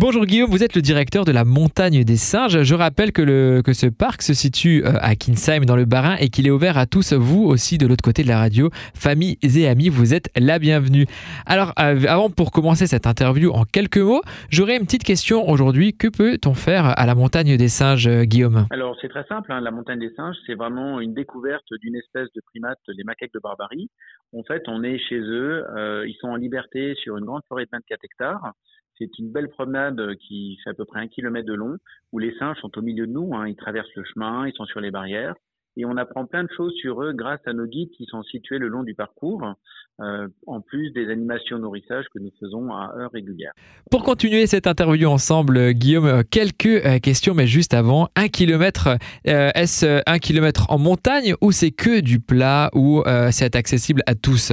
[0.00, 2.62] Bonjour Guillaume, vous êtes le directeur de la Montagne des Singes.
[2.62, 6.14] Je rappelle que, le, que ce parc se situe euh, à Kinsheim dans le Bas-Rhin
[6.20, 8.70] et qu'il est ouvert à tous, vous aussi de l'autre côté de la radio.
[8.94, 11.06] Familles et amis, vous êtes la bienvenue.
[11.46, 15.96] Alors euh, avant pour commencer cette interview en quelques mots, j'aurais une petite question aujourd'hui.
[15.96, 18.68] Que peut-on faire à la Montagne des Singes, euh, Guillaume?
[18.70, 19.60] Alors c'est très simple, hein.
[19.60, 23.40] la Montagne des Singes, c'est vraiment une découverte d'une espèce de primate, les macaques de
[23.40, 23.90] Barbarie.
[24.32, 25.64] En fait, on est chez eux,
[26.06, 28.52] ils sont en liberté sur une grande forêt de 24 hectares.
[28.98, 31.76] C'est une belle promenade qui fait à peu près un kilomètre de long,
[32.12, 33.34] où les singes sont au milieu de nous.
[33.34, 33.48] Hein.
[33.48, 35.34] Ils traversent le chemin, ils sont sur les barrières.
[35.76, 38.58] Et on apprend plein de choses sur eux grâce à nos guides qui sont situés
[38.58, 39.54] le long du parcours,
[40.00, 43.52] euh, en plus des animations nourrissage que nous faisons à heure régulière.
[43.88, 48.88] Pour continuer cette interview ensemble, Guillaume, quelques euh, questions, mais juste avant, un kilomètre,
[49.28, 54.16] euh, est-ce un kilomètre en montagne ou c'est que du plat ou c'est accessible à
[54.16, 54.52] tous?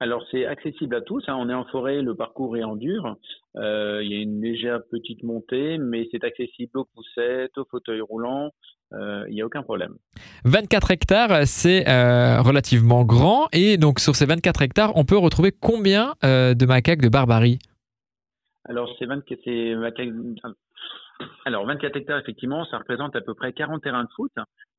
[0.00, 1.24] Alors c'est accessible à tous.
[1.26, 1.36] Hein.
[1.38, 3.16] On est en forêt, le parcours est en dur.
[3.56, 8.00] Euh, il y a une légère petite montée, mais c'est accessible aux poussettes, aux fauteuils
[8.00, 8.50] roulants.
[8.92, 9.96] Euh, il n'y a aucun problème.
[10.44, 13.48] 24 hectares, c'est euh, relativement grand.
[13.52, 17.58] Et donc sur ces 24 hectares, on peut retrouver combien de macaques de barbarie?
[18.68, 20.10] Alors ces 24, macaques,
[21.44, 24.30] alors, 24 hectares, effectivement, ça représente à peu près 40 terrains de foot.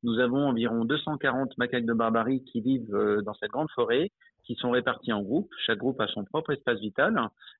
[0.02, 4.10] Nous avons environ 240 macaques de barbarie qui vivent dans cette grande forêt
[4.50, 5.52] qui sont répartis en groupes.
[5.64, 7.16] Chaque groupe a son propre espace vital.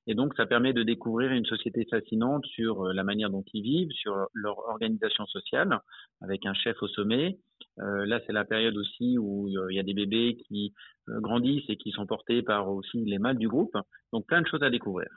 [0.07, 3.63] Et donc, ça permet de découvrir une société fascinante sur euh, la manière dont ils
[3.63, 5.79] vivent, sur leur organisation sociale,
[6.19, 7.39] avec un chef au sommet.
[7.79, 10.73] Euh, là, c'est la période aussi où euh, il y a des bébés qui
[11.07, 13.77] grandissent et qui sont portés par aussi les mâles du groupe.
[14.11, 15.07] Donc, plein de choses à découvrir.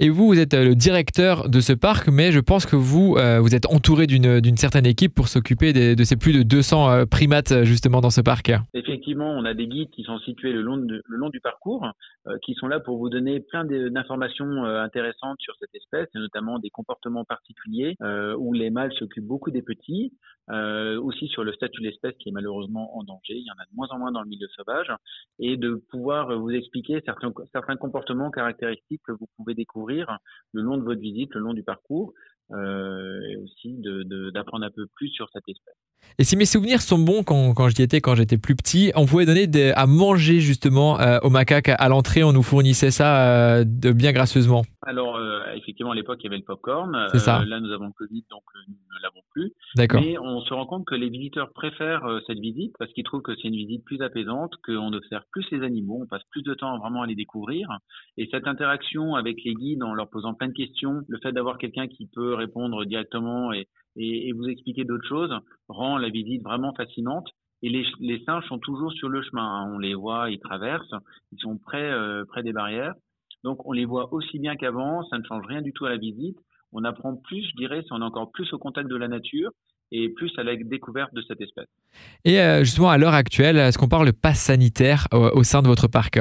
[0.00, 3.16] Et vous, vous êtes euh, le directeur de ce parc, mais je pense que vous,
[3.16, 7.04] euh, vous êtes entouré d'une certaine équipe pour s'occuper de ces plus de 200 euh,
[7.06, 8.52] primates justement dans ce parc.
[8.74, 11.86] Effectivement, on a des guides qui sont situés le long, le long du parcours,
[12.42, 17.24] qui sont là pour vous donner plein d'informations intéressantes sur cette espèce, notamment des comportements
[17.24, 17.96] particuliers
[18.38, 20.12] où les mâles s'occupent beaucoup des petits,
[20.50, 23.34] aussi sur le statut de l'espèce qui est malheureusement en danger.
[23.34, 24.90] Il y en a de moins en moins dans le milieu sauvage,
[25.38, 30.18] et de pouvoir vous expliquer certains, certains comportements caractéristiques que vous pouvez découvrir
[30.52, 32.12] le long de votre visite, le long du parcours,
[32.50, 33.76] euh, et aussi
[34.32, 35.83] d'apprendre un peu plus sur cette espèce.
[36.18, 39.06] Et si mes souvenirs sont bons quand, quand j'y étais, quand j'étais plus petit, on
[39.06, 43.64] pouvait donner à manger justement euh, aux macaques à, l'entrée, on nous fournissait ça euh,
[43.66, 44.62] de bien gracieusement.
[44.86, 45.18] Alors
[45.56, 47.08] effectivement à l'époque il y avait le popcorn.
[47.12, 47.44] C'est ça.
[47.44, 49.52] là nous avons le Covid donc nous ne l'avons plus.
[49.76, 50.00] D'accord.
[50.02, 53.34] Mais on se rend compte que les visiteurs préfèrent cette visite parce qu'ils trouvent que
[53.36, 56.78] c'est une visite plus apaisante, qu'on observe plus les animaux, on passe plus de temps
[56.78, 57.68] vraiment à les découvrir.
[58.16, 61.58] Et cette interaction avec les guides en leur posant plein de questions, le fait d'avoir
[61.58, 65.32] quelqu'un qui peut répondre directement et, et, vous expliquer d'autres choses
[65.68, 67.28] rend la visite vraiment fascinante.
[67.62, 69.42] Et les, singes sont toujours sur le chemin.
[69.42, 69.72] Hein.
[69.74, 70.94] On les voit, ils traversent,
[71.32, 72.94] ils sont près, euh, près des barrières.
[73.42, 75.96] Donc on les voit aussi bien qu'avant, ça ne change rien du tout à la
[75.96, 76.36] visite.
[76.72, 79.50] On apprend plus, je dirais, si on est encore plus au contact de la nature
[79.92, 81.68] et plus à la découverte de cette espèce.
[82.24, 85.68] Et euh, justement, à l'heure actuelle, est-ce qu'on parle de passe sanitaire au sein de
[85.68, 86.18] votre parc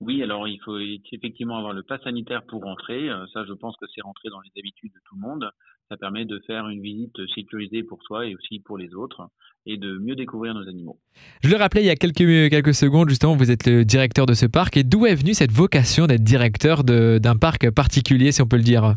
[0.00, 3.08] oui, alors il faut effectivement avoir le pass sanitaire pour rentrer.
[3.08, 5.50] Euh, ça, je pense que c'est rentré dans les habitudes de tout le monde.
[5.88, 9.28] Ça permet de faire une visite sécurisée pour soi et aussi pour les autres
[9.64, 10.98] et de mieux découvrir nos animaux.
[11.42, 14.34] Je le rappelais il y a quelques, quelques secondes, justement, vous êtes le directeur de
[14.34, 14.76] ce parc.
[14.76, 18.62] Et d'où est venue cette vocation d'être directeur d'un parc particulier, si on peut le
[18.62, 18.96] dire?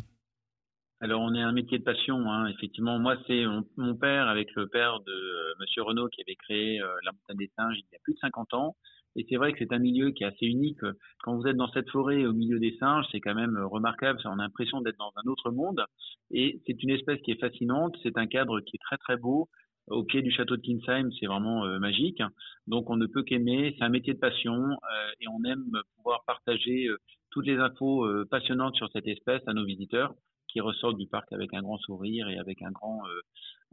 [1.01, 2.47] Alors on est un métier de passion, hein.
[2.47, 2.99] effectivement.
[2.99, 3.45] Moi c'est
[3.77, 7.37] mon, père avec le père de euh, Monsieur Renault qui avait créé euh, la montagne
[7.37, 8.75] des singes il y a plus de 50 ans.
[9.15, 10.79] Et c'est vrai que c'est un milieu qui est assez unique.
[11.23, 14.19] Quand vous êtes dans cette forêt au milieu des singes, c'est quand même remarquable.
[14.25, 15.83] On a l'impression d'être dans un autre monde.
[16.31, 17.95] Et c'est une espèce qui est fascinante.
[18.03, 19.49] C'est un cadre qui est très très beau.
[19.89, 22.21] Au pied du château de Kinsheim, c'est vraiment euh, magique.
[22.67, 23.75] Donc on ne peut qu'aimer.
[23.77, 25.65] C'est un métier de passion euh, et on aime
[25.95, 26.97] pouvoir partager euh,
[27.31, 30.15] toutes les infos passionnantes sur cette espèce à nos visiteurs
[30.47, 33.03] qui ressortent du parc avec un grand sourire et avec un grand,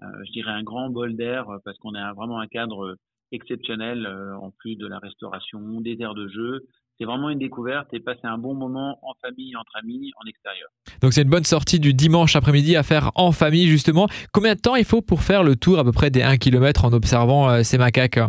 [0.02, 2.98] je dirais un grand bol d'air parce qu'on a vraiment un cadre
[3.32, 6.66] exceptionnel euh, en plus de la restauration, des aires de jeu.
[6.98, 10.68] C'est vraiment une découverte et passer un bon moment en famille, entre amis, en extérieur.
[11.02, 14.08] Donc c'est une bonne sortie du dimanche après-midi à faire en famille justement.
[14.32, 16.86] Combien de temps il faut pour faire le tour à peu près des 1 km
[16.86, 18.20] en observant euh, ces macaques?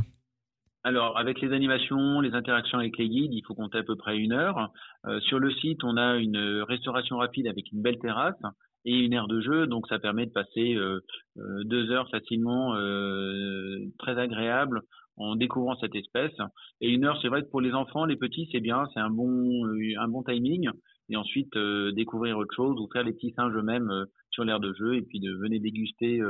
[0.84, 4.18] Alors, avec les animations, les interactions avec les guides, il faut compter à peu près
[4.18, 4.72] une heure.
[5.06, 8.40] Euh, sur le site, on a une restauration rapide avec une belle terrasse
[8.88, 11.01] et une aire de jeu, donc ça permet de passer euh,
[11.38, 14.81] euh, deux heures facilement, euh, très agréable
[15.18, 16.31] en découvrant cette espèce.
[16.80, 19.10] Et une heure, c'est vrai que pour les enfants, les petits, c'est bien, c'est un
[19.10, 20.69] bon, un bon timing.
[21.10, 21.57] Et ensuite,
[21.95, 25.19] découvrir autre chose ou faire les petits singes eux-mêmes sur l'aire de jeu et puis
[25.19, 26.22] de venir déguster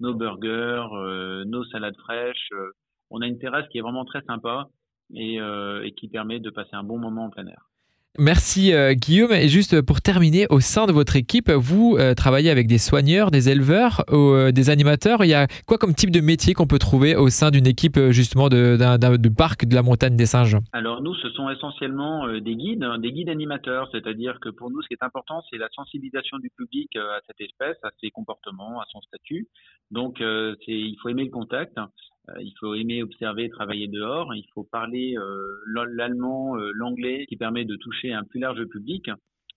[0.00, 0.88] nos burgers,
[1.46, 2.50] nos salades fraîches.
[3.10, 4.66] on a une terrasse qui est vraiment très sympa
[5.14, 7.71] et, et qui permet de passer un bon moment en plein air.
[8.18, 9.32] Merci euh, Guillaume.
[9.32, 13.30] Et juste pour terminer, au sein de votre équipe, vous euh, travaillez avec des soigneurs,
[13.30, 15.24] des éleveurs, euh, des animateurs.
[15.24, 17.98] Il y a quoi comme type de métier qu'on peut trouver au sein d'une équipe
[18.10, 20.58] justement de, de parc de la montagne des singes?
[20.74, 23.88] Alors nous, ce sont essentiellement des guides, hein, des guides animateurs.
[23.92, 27.40] C'est-à-dire que pour nous, ce qui est important, c'est la sensibilisation du public à cette
[27.40, 29.48] espèce, à ses comportements, à son statut.
[29.90, 31.78] Donc il faut aimer le contact.
[32.28, 34.34] Euh, il faut aimer observer, travailler dehors.
[34.34, 39.10] Il faut parler euh, l'allemand, euh, l'anglais, qui permet de toucher un plus large public.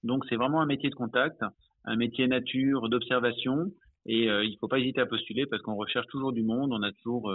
[0.04, 1.44] Donc c'est vraiment un métier de contact,
[1.86, 3.72] un métier nature, d'observation.
[4.08, 6.72] Et il ne faut pas hésiter à postuler parce qu'on recherche toujours du monde.
[6.72, 7.34] On a toujours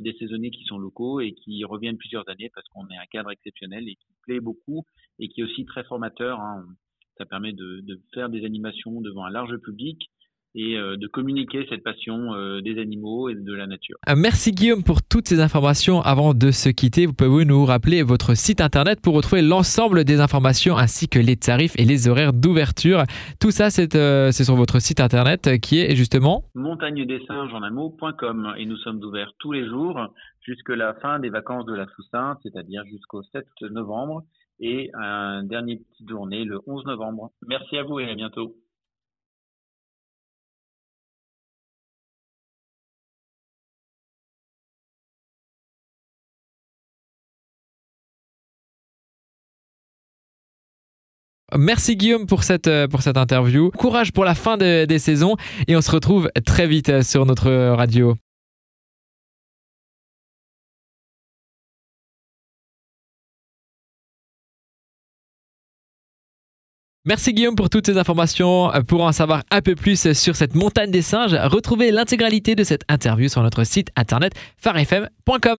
[0.00, 3.30] des saisonniers qui sont locaux et qui reviennent plusieurs années parce qu'on est un cadre
[3.30, 4.86] exceptionnel et qui plaît beaucoup
[5.18, 6.40] et qui est aussi très formateur.
[6.40, 6.64] Hein.
[7.18, 10.08] Ça permet de, de, faire des animations devant un large public
[10.58, 13.96] et euh, de communiquer cette passion euh, des animaux et de la nature.
[14.08, 16.00] Euh, merci Guillaume pour toutes ces informations.
[16.02, 20.18] Avant de se quitter, vous pouvez nous rappeler votre site internet pour retrouver l'ensemble des
[20.20, 23.04] informations ainsi que les tarifs et les horaires d'ouverture.
[23.40, 23.92] Tout ça, c'est
[24.32, 28.76] sur votre site internet qui est justement montagne des singes en un mot.com et nous
[28.78, 30.00] sommes ouverts tous les jours
[30.40, 34.24] jusqu'à la fin des vacances de la Toussaint, c'est-à-dire jusqu'au 7 novembre
[34.58, 37.30] et un dernier petite journée le 11 novembre.
[37.46, 38.56] Merci à vous et à bientôt.
[51.56, 53.70] Merci Guillaume pour cette, euh, pour cette interview.
[53.70, 55.36] Courage pour la fin des saisons
[55.66, 58.14] et on se retrouve très vite euh, sur notre radio.
[67.06, 68.70] Merci Guillaume pour toutes ces informations.
[68.86, 72.82] Pour en savoir un peu plus sur cette montagne des singes, retrouvez l'intégralité de cette
[72.88, 75.56] interview sur notre site internet farfm.com.